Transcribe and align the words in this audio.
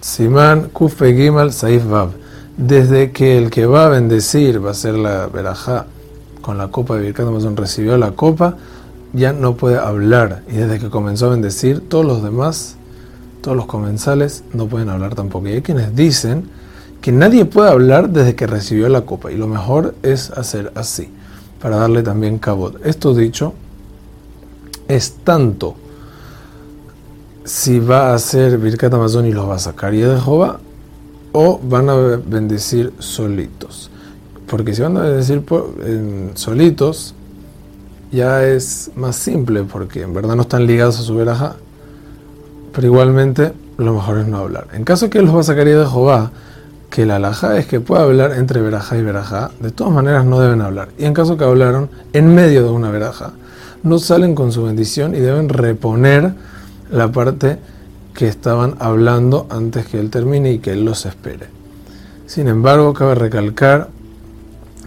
Simán 0.00 0.68
Kufe 0.72 1.14
Gimal 1.14 1.52
Saif 1.52 1.84
Vav. 1.84 2.10
Desde 2.56 3.10
que 3.12 3.38
el 3.38 3.50
que 3.50 3.66
va 3.66 3.86
a 3.86 3.88
bendecir 3.88 4.64
va 4.64 4.70
a 4.70 4.74
ser 4.74 4.94
la 4.94 5.26
verajá 5.26 5.86
con 6.40 6.56
la 6.56 6.68
copa 6.68 6.96
de 6.96 7.02
Birkat 7.02 7.26
Amazon 7.26 7.56
recibió 7.56 7.98
la 7.98 8.12
copa, 8.12 8.56
ya 9.12 9.32
no 9.32 9.56
puede 9.56 9.76
hablar. 9.78 10.42
Y 10.48 10.54
desde 10.56 10.78
que 10.78 10.88
comenzó 10.88 11.26
a 11.26 11.30
bendecir, 11.30 11.88
todos 11.88 12.04
los 12.04 12.22
demás, 12.22 12.76
todos 13.42 13.56
los 13.56 13.66
comensales, 13.66 14.44
no 14.52 14.66
pueden 14.66 14.88
hablar 14.88 15.14
tampoco. 15.14 15.48
Y 15.48 15.52
hay 15.52 15.62
quienes 15.62 15.94
dicen 15.94 16.48
que 17.00 17.12
nadie 17.12 17.44
puede 17.44 17.70
hablar 17.70 18.10
desde 18.10 18.34
que 18.34 18.46
recibió 18.46 18.88
la 18.88 19.02
copa. 19.02 19.30
Y 19.30 19.36
lo 19.36 19.46
mejor 19.46 19.94
es 20.02 20.30
hacer 20.30 20.72
así, 20.74 21.10
para 21.60 21.76
darle 21.76 22.02
también 22.02 22.38
cabot. 22.38 22.84
Esto 22.86 23.14
dicho, 23.14 23.52
es 24.86 25.16
tanto 25.24 25.74
si 27.48 27.80
va 27.80 28.10
a 28.10 28.14
hacer 28.14 28.58
Birkat 28.58 28.92
Amazon 28.92 29.24
y 29.24 29.32
los 29.32 29.48
va 29.48 29.54
a 29.54 29.58
sacar 29.58 29.94
y 29.94 30.00
de 30.00 30.20
Jehová, 30.20 30.60
o 31.32 31.58
van 31.62 31.88
a 31.88 31.94
bendecir 31.94 32.92
solitos. 32.98 33.90
Porque 34.46 34.74
si 34.74 34.82
van 34.82 34.98
a 34.98 35.00
bendecir 35.00 35.42
solitos, 36.34 37.14
ya 38.12 38.44
es 38.44 38.90
más 38.96 39.16
simple, 39.16 39.64
porque 39.64 40.02
en 40.02 40.12
verdad 40.12 40.36
no 40.36 40.42
están 40.42 40.66
ligados 40.66 41.00
a 41.00 41.02
su 41.02 41.14
veraja, 41.14 41.56
pero 42.74 42.86
igualmente 42.86 43.52
lo 43.78 43.94
mejor 43.94 44.18
es 44.18 44.26
no 44.26 44.36
hablar. 44.36 44.66
En 44.74 44.84
caso 44.84 45.08
que 45.08 45.22
los 45.22 45.34
va 45.34 45.40
a 45.40 45.44
sacar 45.44 45.66
y 45.68 45.70
de 45.70 45.86
Jehová, 45.86 46.30
que 46.90 47.06
la 47.06 47.16
alhaja 47.16 47.56
es 47.56 47.66
que 47.66 47.80
pueda 47.80 48.02
hablar 48.02 48.32
entre 48.32 48.60
veraja 48.60 48.98
y 48.98 49.02
veraja, 49.02 49.52
de 49.58 49.70
todas 49.70 49.94
maneras 49.94 50.26
no 50.26 50.38
deben 50.38 50.60
hablar. 50.60 50.90
Y 50.98 51.06
en 51.06 51.14
caso 51.14 51.38
que 51.38 51.44
hablaron 51.44 51.88
en 52.12 52.34
medio 52.34 52.62
de 52.64 52.70
una 52.70 52.90
veraja, 52.90 53.32
no 53.82 53.98
salen 53.98 54.34
con 54.34 54.52
su 54.52 54.64
bendición 54.64 55.14
y 55.14 55.20
deben 55.20 55.48
reponer 55.48 56.34
la 56.90 57.10
parte 57.10 57.58
que 58.14 58.26
estaban 58.26 58.74
hablando 58.80 59.46
antes 59.50 59.86
que 59.86 60.00
él 60.00 60.10
termine 60.10 60.52
y 60.52 60.58
que 60.58 60.72
él 60.72 60.84
los 60.84 61.06
espere. 61.06 61.46
Sin 62.26 62.48
embargo, 62.48 62.92
cabe 62.92 63.14
recalcar 63.14 63.88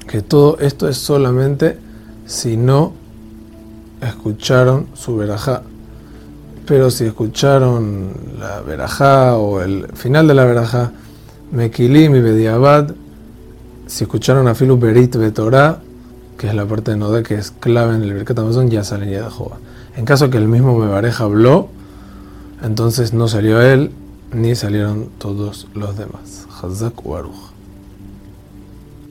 que 0.08 0.22
todo 0.22 0.58
esto 0.60 0.90
es 0.90 0.98
solamente 0.98 1.78
si 2.26 2.58
no 2.58 2.94
escucharon 4.02 4.88
su 4.94 5.16
verajá. 5.16 5.64
Pero 6.66 6.92
si 6.92 7.06
escucharon 7.06 8.12
la 8.40 8.62
verajá 8.62 9.38
o 9.38 9.62
el 9.62 9.88
final 9.94 10.28
de 10.28 10.34
la 10.34 10.46
verajá, 10.46 10.92
Mekilim 11.52 12.16
y 12.16 12.22
Bediabad, 12.22 12.94
si 13.88 14.04
escucharon 14.04 14.48
a 14.48 14.56
Filu 14.56 14.78
Berit 14.78 15.16
Betorah, 15.16 15.80
que 16.38 16.48
es 16.48 16.56
la 16.56 16.66
parte 16.66 16.92
de 16.92 16.98
Nodé 16.98 17.24
que 17.24 17.36
es 17.36 17.52
clave 17.52 17.96
en 17.96 18.04
el 18.04 18.14
Birkat 18.14 18.40
Amazon, 18.40 18.70
ya 18.70 18.84
salen 18.84 19.10
ya 19.10 19.22
de. 19.22 19.58
En 19.96 20.06
caso 20.06 20.30
que 20.30 20.38
el 20.38 20.48
mismo 20.48 20.78
Mebareja 20.78 21.26
habló, 21.26 21.70
entonces 22.62 23.14
no 23.14 23.28
salió 23.28 23.62
él, 23.62 23.92
ni 24.34 24.56
salieron 24.56 25.10
todos 25.18 25.68
los 25.74 25.98
demás. 25.98 26.48
Hazak. 26.62 26.94